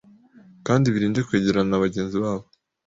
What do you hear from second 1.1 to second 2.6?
kwegerana na bagenzi babo